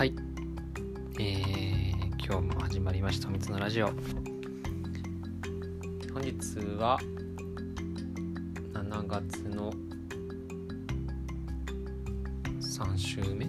[0.00, 0.14] はい。
[1.18, 1.92] えー、
[2.26, 3.88] 今日も始まりました、みつのラジオ。
[3.88, 3.96] 本
[6.22, 6.98] 日は、
[8.72, 9.70] 7月の
[12.62, 13.44] 3週目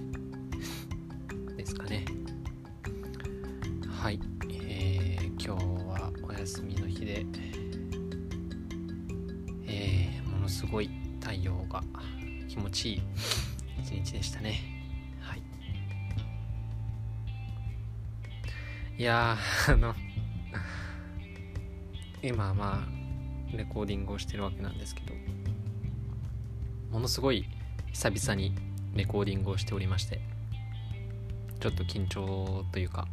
[1.56, 2.04] ですかね。
[3.88, 4.20] はい。
[4.50, 7.26] えー、今日はお休みの日で、
[9.68, 10.90] えー、ものすごい
[11.22, 11.82] 太陽が
[12.50, 13.02] 気持ちいい
[13.84, 14.71] 一日でしたね。
[19.02, 19.36] いや、
[19.68, 19.96] あの、
[22.22, 25.16] 今まあ、レコーディングをしてるわけなんですけど、
[26.92, 27.48] ものすごい
[27.92, 28.56] 久々に
[28.94, 30.22] レコーディングをしておりまして、
[31.60, 33.08] ちょっと緊張というか、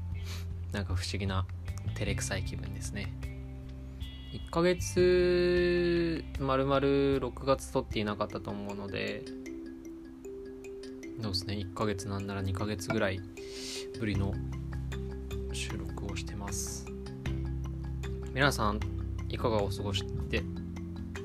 [0.72, 1.46] なんか不思議な
[1.94, 3.10] 照れくさい気分ですね。
[4.34, 9.24] 1ヶ月、まるまる6月撮っていなかったと思うので、
[11.22, 13.22] そうですね、1ヶ月なんなら2ヶ月ぐらい
[13.98, 14.34] ぶりの
[18.38, 18.78] 皆さん、
[19.28, 20.44] いかがお過ごしで、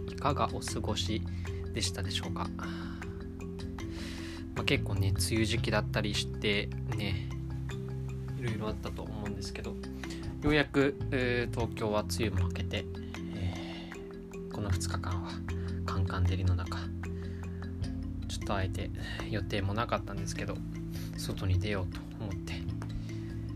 [0.10, 1.22] いかがお過ごし
[1.72, 2.50] でしたでしょうか？
[4.56, 7.30] まあ、結構ね、梅雨時期だったりして、ね、
[8.40, 9.76] いろいろあったと思うんですけど、
[10.42, 12.86] ようやく、えー東京は梅雨も明けて、
[13.36, 15.30] えーこの2日間は
[15.86, 16.80] カンカン照りの中、
[18.28, 18.90] ちょっとあえて
[19.30, 20.58] 予定もなかったんですけど、
[21.18, 22.54] 外に出ようと思って、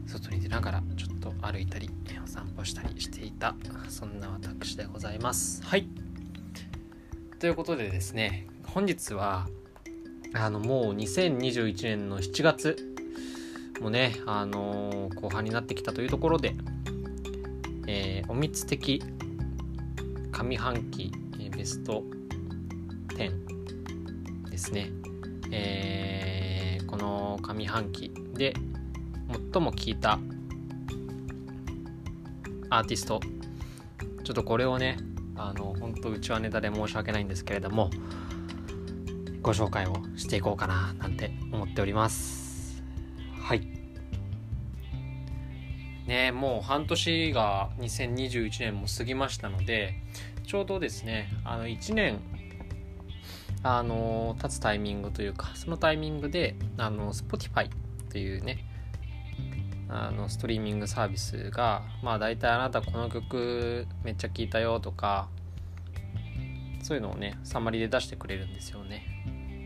[0.05, 1.89] 外に出ながらちょっと歩いたり
[2.27, 3.55] 散歩したりしていた
[3.89, 5.63] そんな私でございます。
[5.63, 5.87] はい。
[7.39, 9.47] ということでですね本日は
[10.33, 12.75] あのもう2021年の7月
[13.79, 16.55] もねあのー後半になってきたというところで、
[17.87, 19.03] えーおみつ的
[20.31, 22.03] 上半期えーベスト
[23.09, 24.89] 10ですね、
[25.51, 28.53] えーこの上半期で
[29.53, 30.19] 最も聴いた
[32.69, 33.19] アーティスト。
[34.23, 34.97] ちょっとこれをね
[35.35, 37.89] あの本当うちはネタで申し訳ないんですけれども
[39.41, 42.83] ご紹介をしていこうかななんて思っております。
[43.41, 43.61] はい。
[46.07, 49.95] ねもう半年が2021年も過ぎましたので
[50.45, 52.19] ちょうどですねあの1年
[53.63, 57.69] あの経つタイミングというかそのタイミングであの Spotify
[58.09, 58.65] というね
[59.89, 65.29] あのストリーミングサービスがまあ大体あなたこの曲めっちゃ聴いたよとか
[66.83, 69.05] そういうのをねサマリで出してくれるんですよね。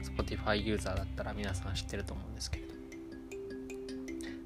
[0.03, 2.73] Spotify ユーザーだったら皆さん知ってると思うんですけれど、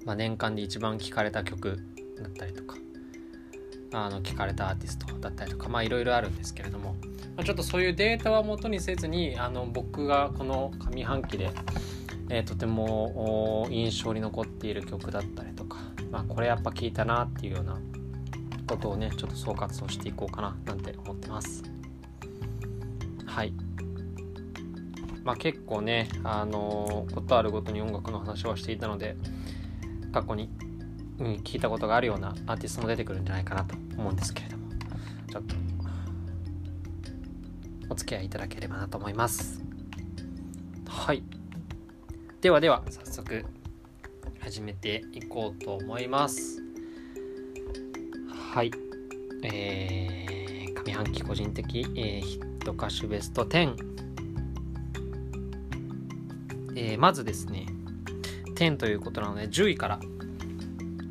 [0.06, 1.80] まあ、年間で一番聴かれた曲
[2.22, 2.76] だったりとか
[3.94, 6.96] あの聴かれたアーティストだったりとかまあいろいろあるんですけれども、
[7.36, 11.50] まあ、ちょっとそういうデータは元にせずにあの僕がこの上半期で
[12.30, 15.55] えーとても印象に残っている曲だったり、
[16.12, 17.80] まあ、これやっぱ聴いたなっていうような
[18.68, 21.64] ことをねちょっと総括をしていこうかななんて思ってます。
[23.26, 23.54] はい。
[25.24, 29.18] まあ結構ねあのーことあるごとに音楽の話はしていたので
[30.12, 30.50] 過去に、
[31.20, 34.66] うん、聞いたことがあるようなアーティストも出てくるんじゃないかなと思うんですけれども。
[35.36, 35.56] ちょっと
[37.90, 39.62] お付き合いいただければなと思います。
[40.88, 41.24] はい。
[42.42, 43.46] ではでは早速
[44.46, 46.62] 始めていこうと思います。
[48.30, 48.70] はい。
[49.44, 53.76] えー、上半期個人的、えーヒット歌手ベスト10、
[56.76, 57.66] えーまずですね
[58.56, 60.00] 10ということなので10位から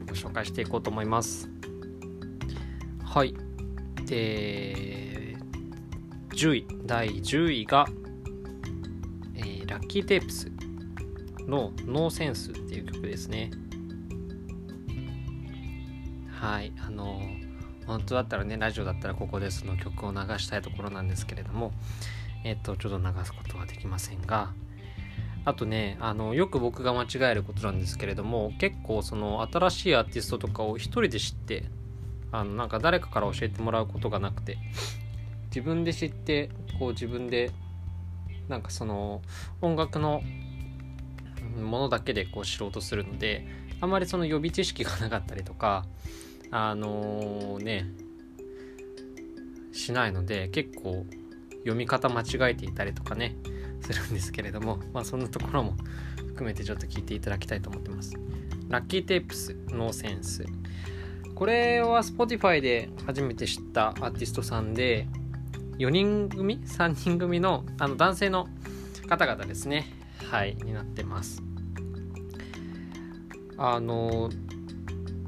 [0.07, 1.51] ご紹介していこうと思います。
[3.05, 3.35] はい。
[4.07, 5.37] で
[6.31, 7.89] 10位第10位が、
[9.35, 10.54] えーラッキーテープス
[11.47, 13.51] のノーセンスっていう曲ですね。
[16.41, 17.21] はい、あの
[17.87, 21.73] 本当だったらね、ラジオだったらここでその曲を流したいところなんですけれども、
[22.45, 24.53] えっ、と、ちょっと流すことはできませんが、
[25.45, 31.65] あとね、あの、よく僕が間違えることなんですけれども、結構その新しいアーティストとかを一人で知って、
[32.33, 34.57] あの、なんか誰かから教えてもらうことがなくて、
[35.47, 37.51] 自分で知って、こう自分で、
[38.49, 39.23] なんかその
[39.61, 40.23] 音楽の
[41.57, 43.47] ものだけでこう知ろうとするので
[43.81, 45.85] あまりその予備知識がなかったりとか
[46.51, 47.87] あのね
[49.73, 51.05] しないので結構
[51.59, 53.37] 読み方間違えていたりとかね
[53.81, 55.75] するんですけれどもまあそんなところも
[56.17, 58.15] 含めてちょっと聞いていただきたいと思ってます。
[58.69, 60.45] ラッキーテープスノーセンス。
[61.35, 65.07] これは Spotify で初めて知ったアーティストさんで
[65.79, 68.49] 4人組？3人組のあの男性の
[69.09, 69.87] 方々ですね。
[70.25, 71.43] はいになってます。
[73.57, 74.31] あの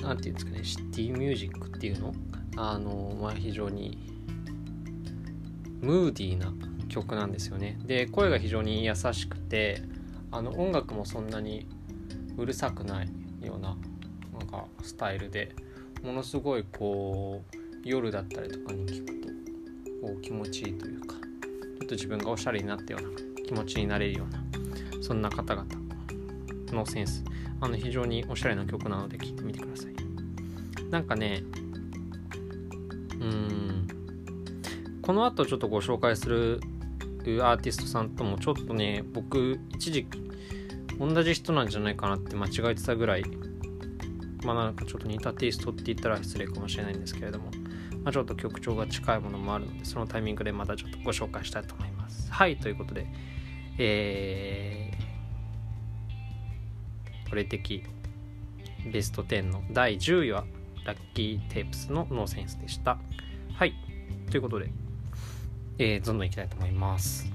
[0.00, 2.14] 何て言うんですかねシティミュージックっていうの？
[2.56, 3.98] あのまあ非常に
[5.81, 6.52] ムーディーな
[6.88, 7.78] 曲なんですよね。
[7.84, 9.82] で声が非常に優しくて
[10.32, 11.69] あの音楽もそんなに
[12.37, 13.08] うるさくない
[13.42, 13.76] ような
[14.38, 15.54] なんかスタイルで
[16.02, 19.28] ものすごいこう夜だったりとかに聞くと
[20.06, 23.08] こう気持ちいいというかちょっと自分がおしゃれになったような
[23.44, 24.42] 気持ちになれるような
[25.06, 25.67] そんな方々
[26.73, 27.23] のセンス。
[27.61, 29.94] あの非常におしゃれな曲なので聴いてみてください。
[30.91, 31.44] なんかね
[33.20, 33.87] うん。
[35.03, 36.61] この後ちょっとご紹介する
[37.41, 40.19] アーティストさんともちょっとね僕一時期
[40.99, 43.25] 同じ人なんじゃないかなって間違えてたぐらい。
[44.44, 47.50] まあなんかちょっと似たテイストって言ったら失礼かもしれないんですけれども、
[48.02, 52.31] まあ、ちょっと曲調が近いものもあるのでそのタイミングでまたちょっとご紹介したいと思います。
[52.32, 53.06] はいということで
[53.79, 54.86] えー、
[57.28, 57.82] これ的
[58.90, 60.44] ベスト10の第10位は
[60.84, 62.99] ラッキーテープスのノーセンスでした。
[63.55, 63.75] はい。
[64.31, 64.70] ということで
[65.78, 67.31] えー、どんどんいきたいと思います。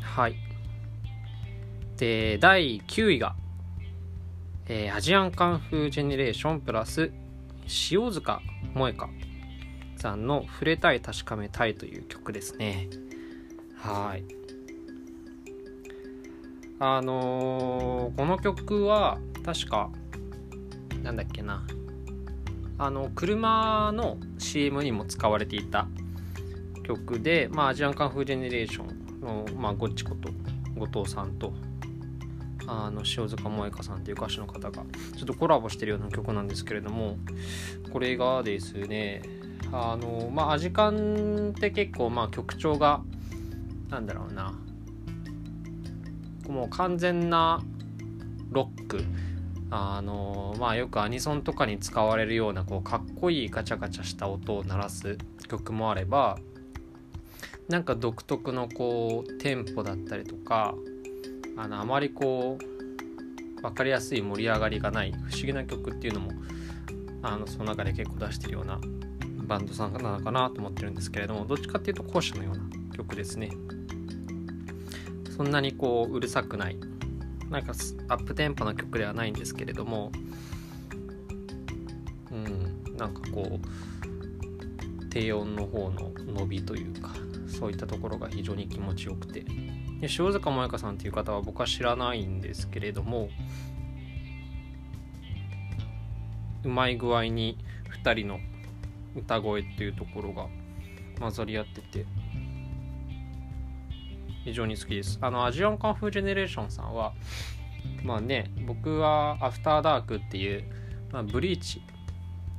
[0.00, 0.36] はい。
[1.96, 3.36] で第9位が
[4.68, 7.12] えー、アジアンカンフージェネレーションプラス
[7.92, 8.40] 塩塚
[8.74, 9.08] 萌香
[9.96, 12.88] さんの「触れたい確かめたい」という曲ですね。
[13.76, 14.35] はい。
[16.78, 19.90] あのー、この曲は確か
[21.02, 21.66] なんだっけな。
[22.78, 25.88] あの車の CM にも使われていた
[26.82, 30.28] 曲で、まあ、アジアンカンフージェネレーションの、まあ、ゴッチこと
[30.78, 31.54] 後藤さんと
[32.66, 34.72] あの塩塚萌香さんっていう歌手の方が
[35.16, 37.16] ちょっとコラボしてるような曲なんですけれども
[37.92, 39.22] これがですね
[39.72, 43.02] あのまあアジカンって結構まあ曲調が
[43.88, 44.52] なんだろうな。
[46.50, 47.62] もう完全な
[48.50, 49.04] ロック。
[49.68, 56.38] あのまあよくアニソンとかに使われるようなこうかっこいいガチャガチャした音を鳴らす曲もあれば
[57.68, 60.74] なんか独特のこうテンポだったりとか
[61.56, 66.30] あのあまりこう分かりやすい盛り上がりがない不思議な曲っていうのも
[67.22, 68.78] あのその中で結構出してるような
[69.46, 73.50] バンドさんなのかなと思ってるんですけれどもどっちかっていうと後者のような曲ですね。
[75.36, 76.76] そんなにこううるさくない。
[77.50, 77.74] なんか
[78.08, 80.10] アップテンポな曲ではないんですけれども。
[82.30, 87.14] うんなんかこう低音の方の伸びというか
[87.46, 89.44] そういったところが非常に気持ちよくて。
[90.00, 93.30] で塩塚萌香さんっていう方は僕は知らないんですけれども
[96.64, 97.56] うまい具合に
[98.02, 98.40] 2人の
[99.14, 100.48] 歌声っていうところが
[101.18, 102.06] 混ざり合ってて。
[104.46, 105.18] 非常に好きです。
[105.20, 107.14] あのアジアンカンフージェネレーションさんは
[108.04, 110.64] まあね僕はアフターダークっていう、
[111.10, 111.82] まあ、ブリーチ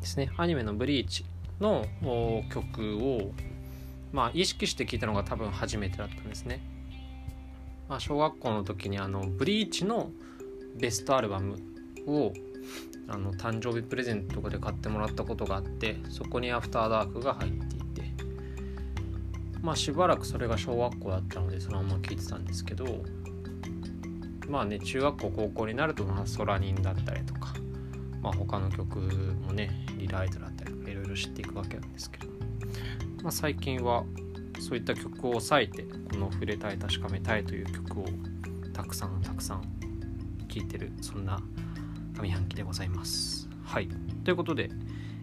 [0.01, 0.29] ですね。
[0.35, 1.23] アニメのブリーチ
[1.61, 1.85] の
[2.51, 3.31] 曲を
[4.11, 6.61] まあ意識して聴いたのが多分初めてだったんですね。
[7.87, 10.11] まあ、小学校の時にあのブリーチの
[10.75, 11.55] ベストアルバム
[12.05, 12.33] を
[13.07, 17.66] あの誕生日プレゼントとかで買ってもらったことがあってそこに「アフターダーク」が入っ
[19.67, 22.85] まあしばらくそれが小学校だったのでそのまま聴いてたんですけど
[24.47, 27.53] まあね中学校高校になるとまあソラニンだったりとか
[28.21, 28.97] まあ他の曲
[29.45, 32.27] もねリライトだったりとかいろいろ知っていくわけなんですけど
[33.21, 34.05] まあ最近は
[34.61, 38.05] そういった曲を抑えてこの「触れたい確かめたい」という曲を
[38.71, 39.63] たくさんたくさん
[40.47, 41.41] 聴いてるそんな
[42.17, 43.49] 上半期でございます。
[43.65, 43.89] はい。
[44.23, 44.71] ということで、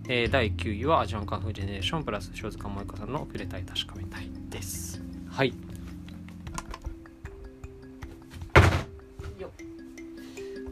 [0.07, 5.03] えー、第9位はアジアンカンフージェネレーションプラス塩塚萌香さんの「触れたい確かめたい」です。
[5.29, 5.55] はい。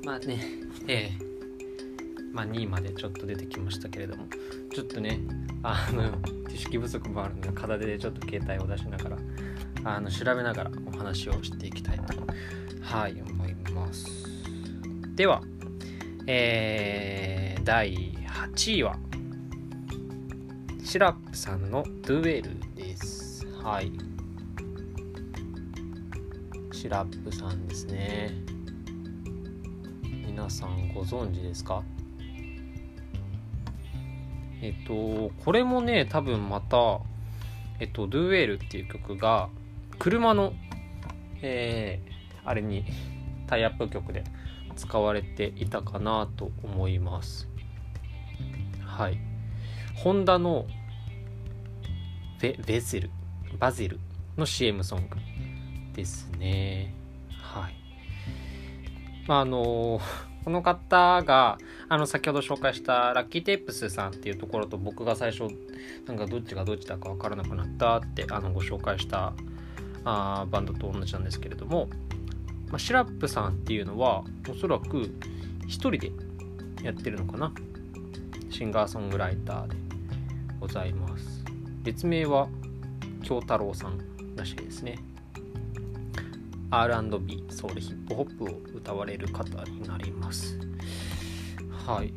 [0.05, 0.45] まあね
[0.89, 4.27] えー、まあ2位までちょっと出てきましたけれども
[4.75, 5.21] ちょっとね
[5.63, 6.19] あの
[6.51, 9.19] 知識不足もあるので片手でちょっと携帯を出しながら
[9.85, 12.27] あの調べながらお話をしていきたいと
[12.83, 14.27] はい思います。
[15.15, 15.41] では
[16.27, 17.95] えー、第
[18.27, 18.99] 8位は
[20.93, 23.91] シラップさんのドゥエルですはい
[26.71, 28.31] シラップさんですね
[30.03, 31.83] 皆さんご存知ですか？
[34.61, 37.01] えっと、これもね、多分また、
[37.81, 39.49] えっと、ドゥエールっていう曲が、
[39.99, 40.53] 車の、
[41.41, 42.85] えー、あれに、
[43.47, 44.25] タイアップ曲で
[44.77, 47.49] 使われていたかなと思います。
[48.85, 49.19] はい。
[49.95, 50.67] ホンダの
[52.43, 53.11] ベベゼル、
[53.61, 54.01] バゼル
[54.37, 55.17] の CM ソング
[55.95, 56.93] ですね。
[57.31, 57.75] はい。
[59.29, 60.01] まあ、あの
[60.45, 61.59] この方が
[61.89, 65.45] あの先ほど紹介したラッキーテープスさんっていうところと僕が最初
[66.05, 69.35] なんかどっちがどっちだか分からなくなったってあのご紹介した
[70.05, 71.89] あバンドと同じなんですけれども、
[72.71, 75.15] まあ、シラップさんっていうのはおそらく
[75.69, 76.11] 一人で
[76.83, 77.53] やってるのかな
[78.51, 79.77] シンガーソングライターで
[80.59, 81.32] ございます
[81.83, 82.49] 別名は
[83.23, 83.99] 京太郎さん
[84.37, 84.99] らしいですね。
[86.71, 90.59] R&B ソウルヒップホップを歌われる方になります。
[91.87, 92.13] はい。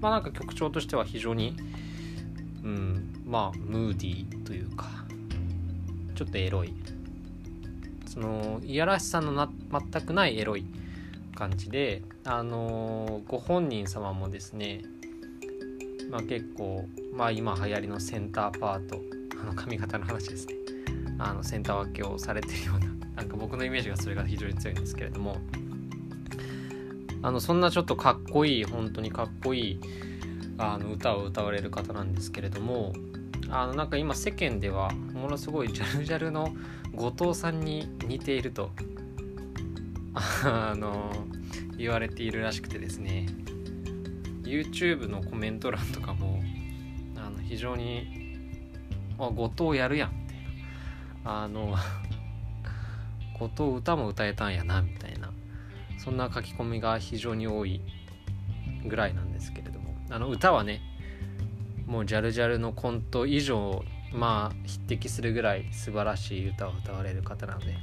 [0.00, 1.56] まあなんか曲調としては非常に
[2.62, 4.86] うんまあムーディーというか
[6.14, 6.74] ちょっとエロい。
[8.06, 10.66] そのいやらしさのな全くないエロい
[11.36, 14.82] 感じであのご本人様もですね
[16.10, 19.00] まあ結構まあ今流行りのセンターパート
[19.40, 20.54] あの髪型の話ですね。
[21.18, 22.86] あのセンター分けをされてるような
[23.16, 25.36] なんか僕のイメージがそれが非常に強いんですけれども。
[27.22, 29.80] あのそんなちょっとかっこいい本当にかっこいい
[30.58, 32.92] あの歌を歌われる方なんですけれども
[33.50, 36.54] あのなんか今世間ではものすごいジャルジャルの
[36.94, 38.70] 後藤さんに似ていると
[40.14, 41.12] あの
[41.76, 43.26] 言われているらしくてですね。
[44.50, 46.42] YouTube のコメント欄とかも
[47.16, 48.38] あの非常に
[49.18, 50.36] 「あ後藤やるやん」みたい
[51.24, 51.76] なあの
[53.38, 55.30] 後藤歌も歌えたんやなみたいな。
[56.02, 57.82] そんな書き込みが非常に多い
[58.86, 59.94] ぐらいなんですけれども。
[60.08, 60.80] あの歌はね
[61.86, 67.76] もうジャルジャルのコント以上まあ匹敵するぐらい素晴らしい歌を歌われる方なので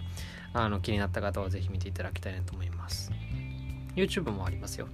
[0.54, 3.12] あの気になった方は是非見ていただきたいなと思います。
[3.96, 4.88] YouTube もありますよ。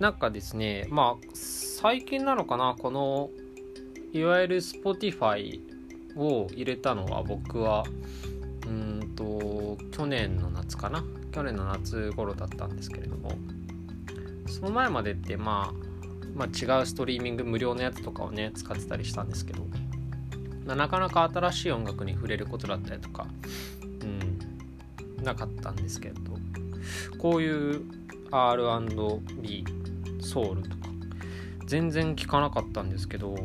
[0.00, 3.30] なんかですねまあ最近なのかなこの
[4.12, 5.60] いわゆる Spotify
[6.16, 7.84] を入れたのは僕は
[8.66, 13.32] うんと去年の夏かな去年の夏頃だったんですけれども
[14.46, 19.66] その前までってまあ、まあ、違うストリーミング無料のやつとかをね使ってたりしたんですけど、
[20.64, 23.26] まあ、なかなか新しい音楽に触れることだったりとか、
[23.82, 26.20] うん、なかったんですけど
[27.18, 27.84] こういう
[28.30, 29.64] R&B
[30.20, 30.76] ソウルとか
[31.66, 33.36] 全然聞かなかったんですけど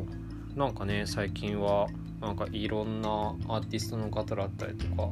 [0.56, 1.88] なんかね最近は
[2.20, 3.10] なんかいろんな
[3.48, 5.10] アーティストの方だったりとか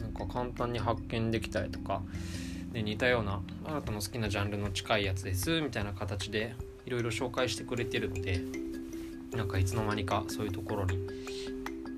[0.00, 2.02] なんか簡単に発見できたりとか
[2.72, 8.40] で似たようなあなたの好きなジャンルの近いやつですみたいな形でいろいろ紹介してくれてるので
[9.32, 11.06] なんかいつの間にかそういうところに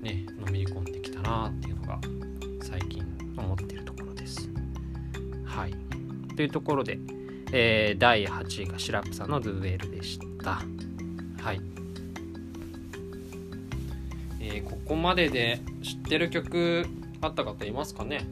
[0.01, 1.99] ねのめり込んできたなっていうのが
[2.61, 3.03] 最近
[3.37, 4.49] 思ってるところです。
[5.45, 5.89] はい
[6.35, 6.97] というところで、
[7.51, 10.61] えー、第8位がシラップさんの「ドゥエル」でした。
[11.41, 11.61] はい。
[14.39, 16.85] えー、ここまでで知ってる曲
[17.21, 18.25] あった方いますかね？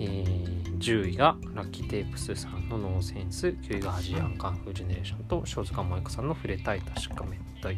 [0.00, 7.76] えー、10位がラッキーテープスさんのノーセンス9位がアジアンカンフージェネレーションと塩塚萌子さんの触れたい確かめたい。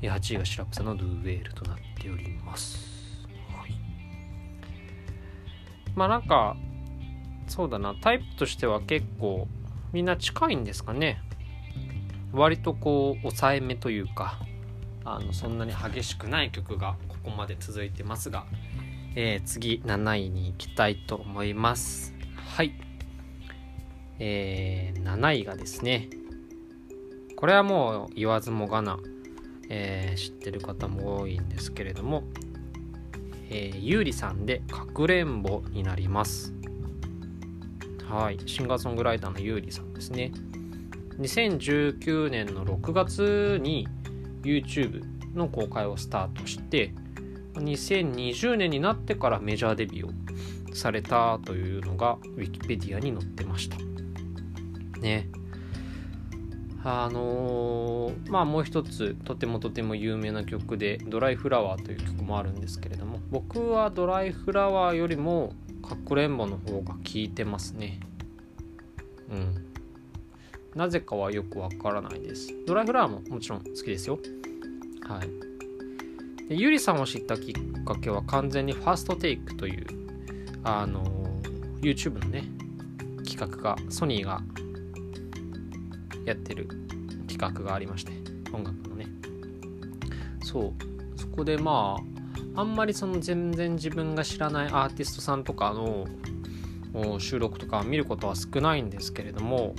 [0.00, 2.89] 8位がシラップさんのドゥーウェールとなっております、
[6.00, 6.56] まあなんか
[7.46, 7.94] そうだな。
[7.94, 9.46] タイプとしては結構
[9.92, 11.20] みんな近いんですかね。
[12.32, 14.38] 割とこう抑えめというか
[15.04, 18.46] あのそんなに激しくない曲がここまで続いてますが、
[19.14, 22.14] えー、次7位に行きたいと思います。
[22.34, 22.72] はい。
[24.18, 26.08] えー、7位がですね
[27.36, 28.98] これはもう言わずもがな、
[29.68, 32.22] えー、知ってる方も多いんですけれども、
[33.50, 36.54] えー、ゆうりさんで「かくれんぼ」になります。
[38.08, 38.38] はい。
[38.46, 40.32] シンガーソングライターのゆうりさんですね。
[41.18, 43.86] 2019年の6月に
[44.42, 45.02] YouTube
[45.34, 46.94] の公開をスタートして
[47.54, 53.76] 2020年になってからメジャーデビューをされたというのが Wikipedia に載ってました。
[55.00, 55.28] ね。
[56.82, 68.00] あのー、まあもう一つとてもとても有名な曲で「ドライフラワー」という曲もあるんですけれども僕はドライフラワーよりもかくれんぼの方が効いてますね
[69.30, 69.70] うん
[70.74, 72.54] なぜかはよくわからないです。
[72.66, 74.18] ドライフラワーももちろん好きですよ。
[75.02, 76.48] はい。
[76.48, 79.86] でゆりさんを知ったきっかけは完全にファーストテイクという、
[80.62, 81.04] あの、
[81.80, 82.44] YouTube のね、
[83.24, 84.42] 企画が、ソニーが
[86.24, 86.68] やってる
[87.28, 88.12] 企画がありまして、
[88.52, 89.06] 音楽のね。
[90.42, 90.72] そう。
[91.18, 91.96] そこでま
[92.56, 96.06] あ、あんまりその全然自分が知らないアーティストさんとかの
[97.18, 99.74] 収録とか見ることは少ないんですけれども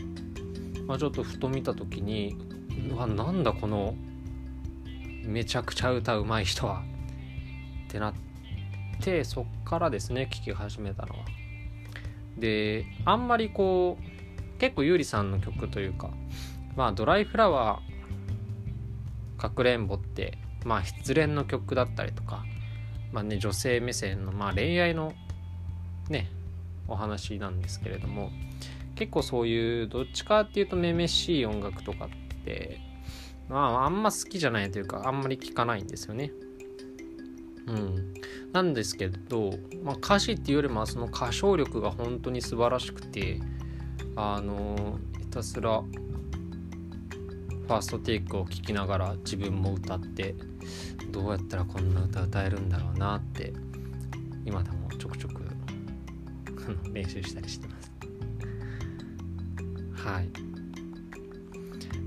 [0.91, 2.35] まあ、ちょっとふと見た時に
[2.91, 3.95] うわなんだこの
[5.23, 6.83] めちゃくちゃ歌うまい人は
[7.87, 8.13] ってなっ
[8.99, 11.25] てそっからですね聴き始めたのは
[12.37, 14.10] であんまりこう
[14.61, 16.11] 結構優里さんの曲というか
[16.75, 22.45] まあ「ドライフラワーかくれんぼ」ってまあ失恋の曲だったりとか
[23.11, 25.13] まあね女性目線のまあ恋愛の
[26.09, 26.29] ね
[26.87, 28.29] お話なんですけれども
[28.93, 32.09] 結構そういうどっちかっていうとめめしい音楽とかっ
[32.45, 32.79] て
[33.49, 36.31] まああんま好きじゃないというかあんまり聞かないんですよね。
[37.65, 38.13] うん、
[38.53, 39.53] なんですけど、
[39.83, 43.39] まあ、歌詞っていうよりもその歌唱力が本当に素晴らしくて
[44.15, 50.35] あのひたすらファーストテイクを聴きながら自分も歌って
[51.11, 53.53] どうやったらこんな歌歌えるんだろうなって
[54.45, 55.43] 今でもちょくちょく
[56.91, 57.91] 練習したりしてます。
[59.93, 60.29] はい。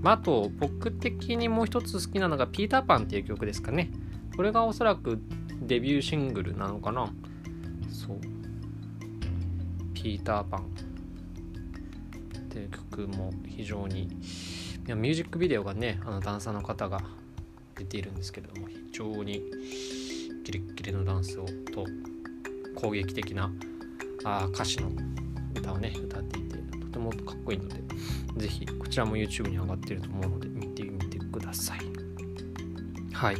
[0.03, 3.91] まあ、あと僕的にもう一つ好きなのが「ピーターパン」っていう曲ですかね。
[4.37, 5.19] これがおそらく
[5.63, 7.13] デビューシングルなのかな
[7.89, 8.19] そう
[9.95, 10.67] ピーターパン
[12.55, 14.09] っていう曲も非常に
[14.87, 17.01] ミュージックビデオがねあのダンサーの方が
[17.77, 19.43] 出ているんですけれども非常に
[20.45, 21.85] キレッキレのダンスをと
[22.77, 23.51] 攻撃的な
[24.23, 24.91] あ歌詞の
[25.57, 27.83] 歌をね歌っていてとてもかっこいいので
[28.37, 31.81] 是非こちらも YouTube に上がっていると思うので見てみてください
[33.13, 33.37] はい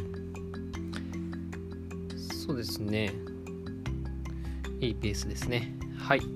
[2.19, 3.11] そうですね。
[4.79, 5.73] いいペースですね。
[5.97, 6.34] はい。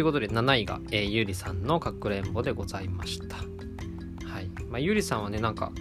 [0.00, 3.36] ということで、7位が、えー、ゆりさんのかくれんぼでございました。
[3.36, 3.42] は
[4.40, 4.48] い。
[4.70, 5.72] まあ、ゆりさんはね、なんか、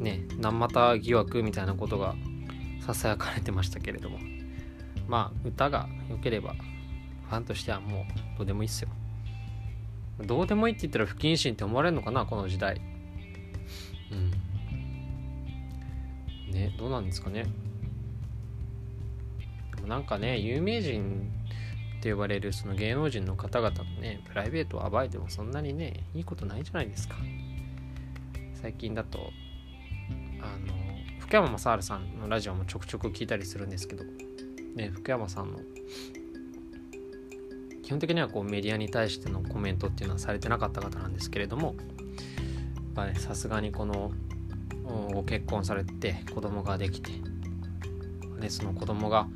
[0.00, 2.16] ね、何股疑惑みたいなことが
[2.84, 4.18] ささやかれてましたけれども、
[5.06, 6.56] まあ、歌が良ければ、
[7.28, 8.04] ファンとしてはもう、
[8.38, 8.88] どうでもいいっすよ。
[10.26, 12.80] どうでもいいって言ったら不謹慎って思われるのかな、この時代。
[14.10, 14.32] うん。
[16.52, 17.46] ね、どうなんですかね。
[19.86, 21.37] なんかね有名人
[21.98, 27.16] って呼ばれるその芸能人の方々のねプライベートを暴いてもそんなにねいいことないじゃないですか。
[28.60, 29.30] 最近だと
[30.40, 30.74] あの
[31.20, 34.04] 福山雅治さんのラジオもちょくちょく聞いたりするんですけど
[34.74, 35.58] ね福山さんの
[37.82, 41.74] 基本的にはこうメディアに対してのコメントっていうのはされてなかった方なんですけれども
[43.16, 44.12] さすがにこの
[45.12, 47.12] ご結婚されて子供ができて、
[48.40, 49.28] ね、その子供が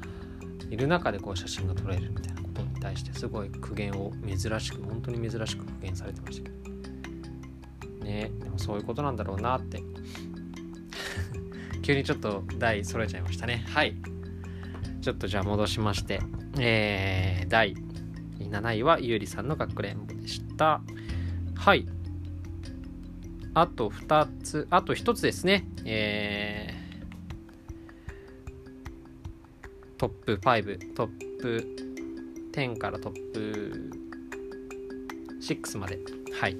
[0.71, 2.32] いる中でこう写真が撮れるみたいな。
[2.53, 6.57] ことに対してすごい苦言を珍しく本当に珍しく苦言されてましたけ
[8.01, 8.31] どね。
[8.41, 9.83] でもそういうことなんだろうなって。
[11.83, 13.65] 急にちょっと台揃えちゃいましたね。
[13.69, 13.97] はい。
[15.01, 16.21] ちょっとじゃあ戻しまして。
[16.59, 17.75] えー、第
[18.39, 19.49] 7位はゆうりさん。
[19.49, 20.83] のかくれんぼでした
[21.55, 21.87] はい。
[23.55, 25.67] あと2つあと1つですね。
[25.85, 26.83] えー
[30.03, 31.82] トップ5トップ
[32.53, 33.91] 10からトップ
[35.41, 35.99] 6まで。
[36.33, 36.57] はい。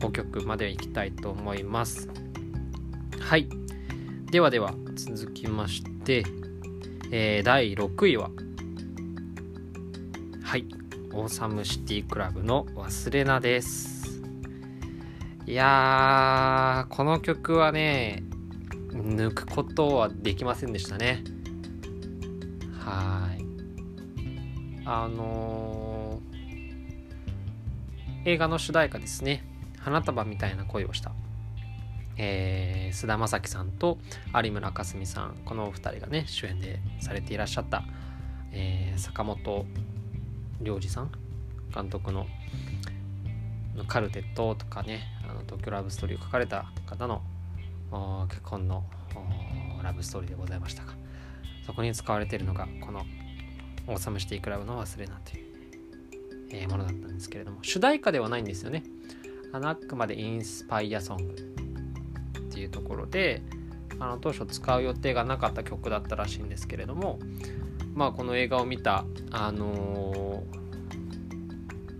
[0.00, 2.08] 5曲までいきたいと思います。
[3.18, 3.48] はい。
[4.30, 6.24] ではでは続きまして、
[7.10, 8.30] えー、第6位は
[10.42, 10.66] はい。
[11.12, 14.22] オーサムシティクラブの「忘れな」です。
[15.46, 18.22] いやーこの曲はね
[18.92, 21.24] 抜くことはできませんでしたね。
[22.78, 23.19] はい。
[24.92, 29.44] あのー、映画の主題歌ですね
[29.78, 31.12] 「花束みたいな恋をした」
[32.18, 33.98] えー、菅田将暉さんと
[34.34, 35.36] 有村架純さん。
[35.44, 37.84] このお二人がね主演でされていらっしゃった、
[38.50, 39.64] えー、坂本
[40.60, 41.12] 龍二さん
[41.72, 42.26] 監督の
[43.86, 47.22] 「カルテット」とかねあの東京ラブストーリーを書かれた方の
[48.28, 48.84] 結婚の
[49.84, 50.94] ラブストーリーでございましたが
[51.64, 53.06] そこに使われているのがこの
[53.86, 55.46] 「オーサムシティクラブの忘れな」という、
[56.50, 58.84] え、ものだったんですけれども主題歌ではないんですよね。
[59.52, 63.42] あのあくまでインスパイアソングっていうところで
[63.98, 67.18] あの当初使う予定がなかった曲だったらしいんですけれども
[67.94, 70.44] まあこの映画を見たあの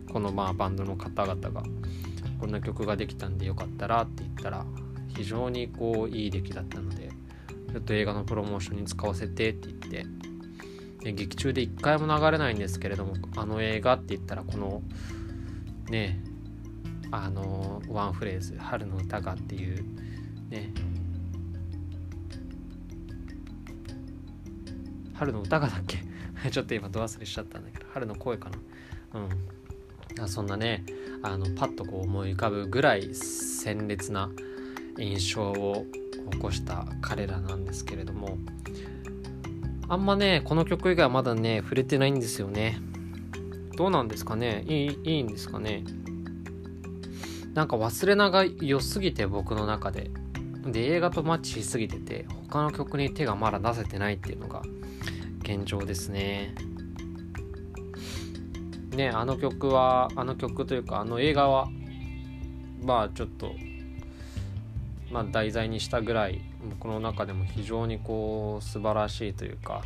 [0.07, 1.63] ー、このまあバンドの方々が
[2.41, 4.65] こんな曲ができたんでよかったらって言ったら
[5.09, 7.11] 非常にこういい出来だったので
[7.73, 10.07] ちょっと映画のプロモーションに使わせてって言って
[11.03, 14.83] 劇中で一回も流れないんですけれどもあの映画って言ったらこの
[15.89, 16.21] ね
[17.11, 19.85] あのワンフレーズ「春の歌が」っていう
[20.51, 20.73] ね。
[25.15, 25.99] 春の歌がだっけ？
[26.51, 28.59] ちょっと今ド忘れしちゃったんだけど春の声かな。
[29.21, 30.29] うん。
[30.29, 30.85] そんなね
[31.23, 34.31] あのパッとこう思い浮かぶぐらい鮮烈な
[34.99, 35.87] 印象を
[36.33, 38.39] 起こした彼らなんですけれども
[39.91, 42.79] あんまねこの曲以外はまだね触れてないんですよね。
[43.77, 44.65] どうなんですかね？
[44.69, 45.83] いいいいんですかね？
[47.55, 50.13] なんか忘れなが良すぎて僕の中で。
[50.65, 54.63] で映画とマッチしすぎてて他の曲に手がまだ出せてないっていうのが
[55.41, 56.55] 現状ですね。
[58.95, 61.67] ねあの曲はあの曲というかあの映画は
[62.85, 63.51] まあちょっと
[65.11, 69.83] まあ題材にしたぐらい僕の中でも非常にこう素晴らしいというか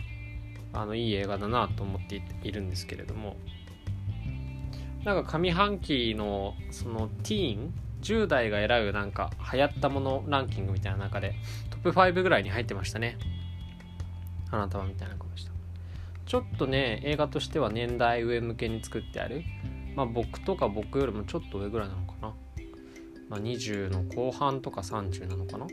[0.73, 3.37] あのいい映画だなと思っているんですけれども。
[5.05, 11.35] なんか上半期のそのティーン10代が選ぶなんか流行ったものランキングみたいな中で
[11.69, 13.19] トップ5ぐらいに入ってましたね。
[14.51, 15.53] 花束みたいなことでした。
[16.25, 19.43] ちょっとね映画としては年代上向けに作ってある。
[19.95, 22.14] まあ僕とか僕よりもちょっと上ぐらいなのか、
[23.29, 25.67] まあ、20の後半とか30なのかな？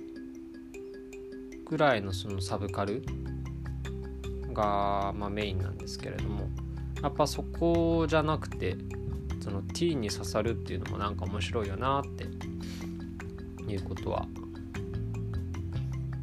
[1.66, 3.04] ぐらいのそのサブカル
[4.54, 6.50] が、まあ、メインなんですけれども
[7.02, 8.76] やっぱそこじゃなくて
[9.40, 12.26] そのティーンに刺さるっていうのもなんか面白いよなって
[13.72, 14.28] いうことは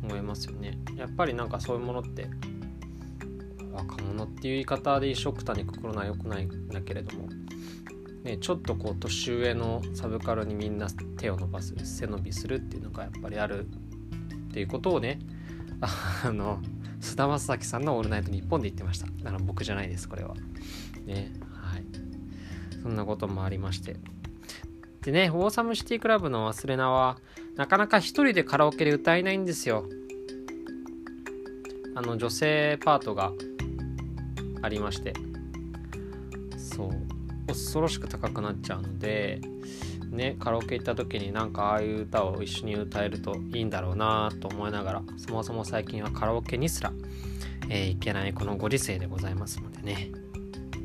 [0.02, 0.78] 思いますよね。
[0.96, 2.28] やっぱりなんかそういうものって
[3.72, 7.28] 若者っていう言い方で一緒くたにくくるのは良くないんだけれども、
[8.28, 15.18] ね、ちょっとこう年上のサブカルにみんな手を伸ばす背伸びするっていうのがやっぱりあるっていうことをね
[15.80, 16.60] あの
[17.00, 19.06] 菅田将暉さんの「オールナイトニッポン」で言ってました。
[19.24, 20.34] あの僕じゃないですこれは。
[21.06, 21.84] ねはい。
[22.82, 23.96] そんなこともありまして。
[25.00, 27.16] でねオーサムシティクラブの忘れ名は
[27.56, 29.88] なかなか一人でカラオケで歌えないんですよ。
[31.94, 33.32] あの女性パートが
[34.60, 35.14] ありまして。
[36.58, 37.17] そう。
[37.48, 39.40] 恐ろしく高くなっちゃうので
[40.10, 46.92] ねカラオケ行った時になんかああいう歌を一緒に歌えるといいんだろうなと思いながらそもそも最近はカラオケにすら、
[47.68, 50.10] えー、行けないこのご時世でございますのでね。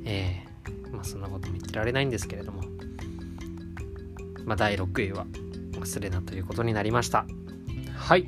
[0.06, 2.62] えー、まあそんなことも言ってられないんですけれども
[4.44, 5.26] まあ第6位は
[5.80, 7.26] 忘れなということになりました。
[7.96, 8.28] はい。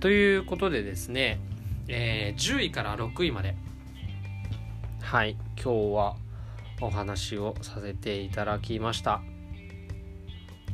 [0.00, 1.40] ということでですね、
[1.88, 3.54] えー、10位から6位まで。
[5.02, 5.36] はい。
[5.62, 6.16] 今日は
[6.80, 9.22] お話をさせていただきました。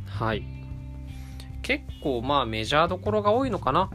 [0.06, 0.42] はい。
[1.62, 3.90] 結構まあメジャーどころが多いのかな。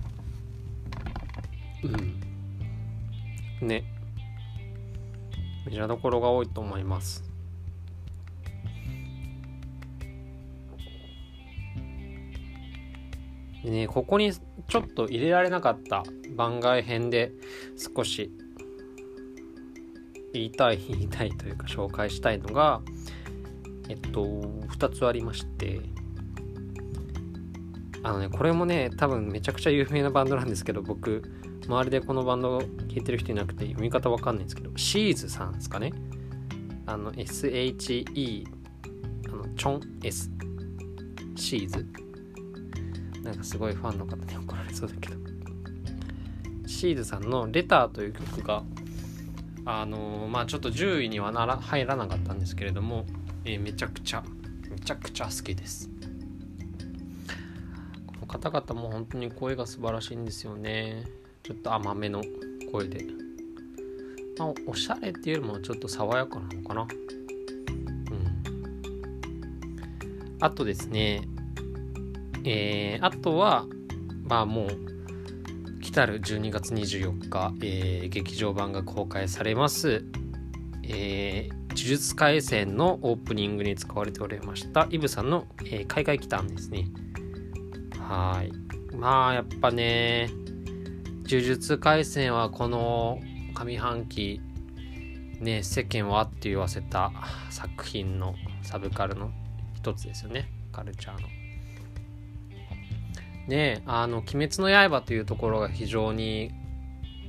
[1.84, 3.68] うん。
[3.68, 3.84] ね。
[5.66, 7.24] メジャーどころが多いと思います。
[13.64, 16.04] でねここにちょっと入れられなかった
[16.36, 17.34] 番外編で
[17.76, 18.32] 少し
[20.38, 22.82] 言いたい言いたいというか紹介したいのが
[23.90, 25.82] えっと2つありまして。
[28.04, 31.24] あのねこれもね多分めちゃくちゃ有名なバンドなんですけど僕
[31.68, 35.92] 周りでこのバンド聴いてる人いなくて読み方わかんないんですけどシーズさんですかね。
[36.86, 38.48] あの SHE
[39.28, 40.32] あのチョン S
[41.36, 41.86] シーズ。
[43.24, 45.18] なんかすごいファンの方に怒られそうだけど。
[46.66, 48.64] シーズさんの「レター」という曲が
[49.70, 53.06] あのまあちょっと10位にはなら入らなかったんですけれども、
[53.44, 54.24] えー、めちゃくちゃ
[54.72, 55.90] めちゃくちゃ好きです。
[58.08, 61.04] この方々も本当に声が素晴らしいんですよね。
[61.44, 62.24] ちょっと甘めの
[62.72, 63.06] 声で、
[64.40, 66.84] まあ、おしゃれっていうよりもちょっと爽やかなのかな。
[66.84, 66.90] うん。
[70.40, 71.28] あとですね
[72.46, 73.66] えー、あとは
[74.24, 74.97] まあもう
[75.98, 80.06] 来る12月24日、えー、劇場版が公開されます、
[80.84, 86.86] えー、呪術廻戦のオープニングに使われておりましたイブさんの、えー、海外期間ですね。
[88.00, 88.96] はい。
[88.96, 90.30] まあやっぱね
[91.26, 93.20] 呪術廻戦はこの
[93.56, 94.40] 上半期
[95.40, 97.12] ね世間をあって言わせた
[97.50, 99.32] 作品のサブカルの
[99.74, 100.48] 一つですよね。
[100.72, 101.37] カルチャーの。
[103.48, 106.52] ねあの「鬼滅の刃」というところが非常に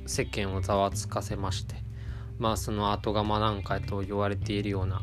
[0.05, 1.75] 世間をざわつかせまして
[2.37, 5.01] まあその後釜なんかと言われているような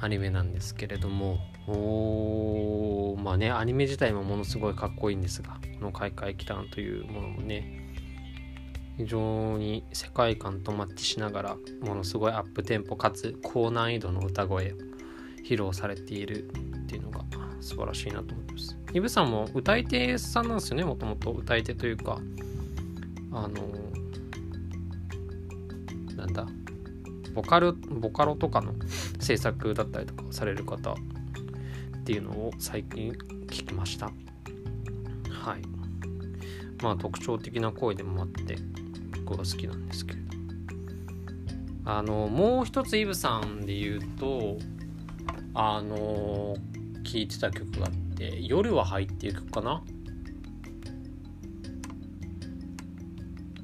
[0.00, 7.80] アニメなんですけれどもおまあねアニメ自体もものすごいかっこいいんですがこの「開会期間」というものもね
[8.96, 14.76] 非常に世界観とマッチしながらものすごいアップテンポかつ高難易度の歌声を
[15.42, 17.24] 披露されているっていうのが
[17.60, 18.79] 素晴らしいなと思ってます。
[18.92, 22.18] イブさんも歌い手さんなんですよね、もともと歌い手というか、
[23.32, 23.50] あの、
[26.16, 26.46] なんだ、
[27.34, 28.74] ボカル、ボカロとかの
[29.20, 30.96] 制作だったりとかされる方っ
[32.04, 33.12] ていうのを最近
[33.46, 34.06] 聞きました。
[35.30, 35.80] はい。
[36.82, 38.56] まあ特徴的な声でもあって
[39.24, 40.30] 僕は好きなんですけれど
[41.84, 44.56] あのもう一つイブさんで言うと
[45.54, 46.56] あの
[47.04, 49.82] 聴いてた曲があって「夜は入」っていくかな？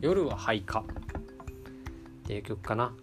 [0.00, 0.82] 夜は廃か。
[0.88, 2.94] っていう曲かな。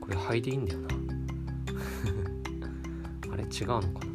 [0.00, 0.88] これ灰でいいんだよな。
[3.32, 4.09] あれ違うのかな？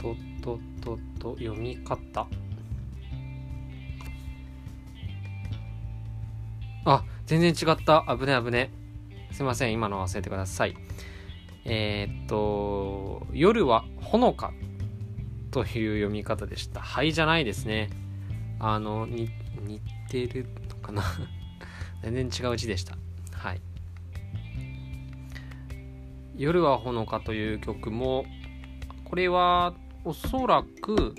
[0.00, 2.26] とととと読み方。
[6.84, 8.04] あ全然違った。
[8.08, 8.70] 危ね危ね
[9.32, 9.72] すいません。
[9.72, 10.76] 今の忘れてください。
[11.64, 14.52] えー、っと夜はほのか
[15.50, 16.80] という読み方でした。
[16.80, 17.90] はいじゃないですね。
[18.58, 19.28] あのに
[19.62, 21.02] 似てるのかな。
[22.02, 22.96] 全然違う字でした。
[23.32, 23.60] はい。
[26.36, 28.24] 夜はほのかという曲も
[29.04, 31.14] これはおそらく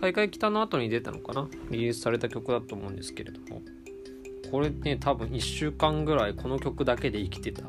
[0.00, 1.48] 開会北の後に出たのかな？
[1.70, 3.62] リリースされた曲だと思うんですけれども。
[4.50, 7.62] これね多分1週間ぐらいこの曲だけで生きてた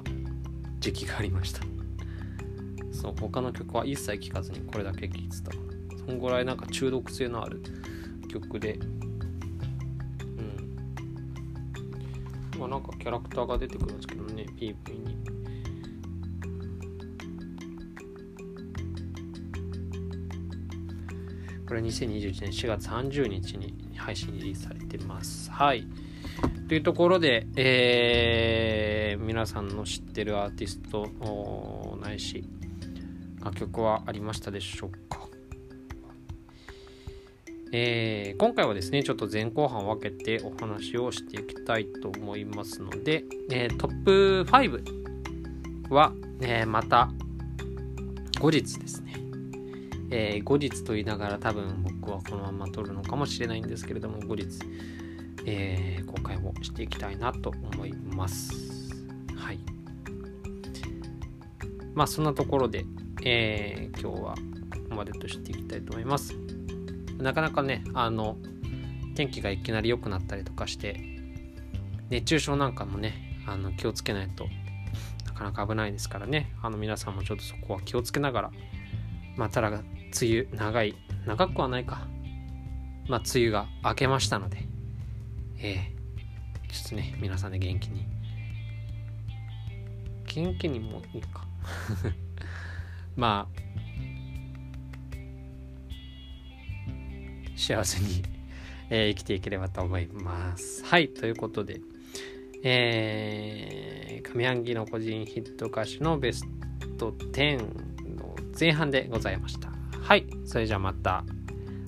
[0.79, 1.61] 時期がありました。
[2.91, 5.51] そう他の曲は一切聴かずにこれだけ聴いてた。
[6.05, 7.61] そんぐらいなんか中毒性のある
[8.29, 8.73] 曲で。
[8.73, 8.77] う
[12.57, 12.59] ん。
[12.59, 14.73] まあなんかキャラクターが出てくるんですけどね PV
[15.05, 15.17] に。
[21.71, 25.49] これ2021年4月30日に配信リリースされてます。
[25.49, 25.87] はい。
[26.67, 32.43] というところで、えー、皆さんの知ってるアーティストないし
[33.41, 35.29] 楽曲はありましたでしょうか、
[37.71, 47.09] えー、今回はですねちょっと前後半分けてお話をしていきたいと思いますので、えー、トップ5は、えー、また
[48.41, 49.13] 後日ですね、
[50.11, 54.59] えー、後日と言いながら多分僕はこのまま撮るのかもしれないんですけれども後日
[55.45, 58.53] えー、公開をしていきたいなと思います。
[59.35, 59.59] はい。
[61.93, 62.85] まあそんなところで、
[63.23, 66.35] えー、今日はここまでとしていきたいと思います。
[67.17, 68.37] なかなかね、あの、
[69.15, 70.99] 天気がいきなり良くなったりとかして、
[72.09, 74.47] 熱中症なんかもね、あの気をつけないと
[75.25, 78.51] なかなか危ないですからね、あの皆さんもちょっとそこは気をつけながら、
[79.35, 79.81] まあ、ただ
[80.19, 80.95] 梅雨長い、
[81.25, 82.07] 長くはないか。
[83.07, 84.57] まあ、梅雨が明けましたので、
[85.59, 88.05] えー、ちょっとね、皆さんで元気に。
[90.25, 91.45] 元気にもいいか。
[93.15, 93.61] まあ、
[97.55, 98.23] 幸せに、
[98.89, 100.83] えー、生きていければと思います。
[100.85, 101.81] はい、ということで、
[102.63, 106.45] えー、上半期の個人ヒット歌手のベス
[106.97, 109.70] ト10の前半でございました。
[110.11, 111.23] はい、それじゃあまた。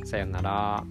[0.06, 0.86] さよなら。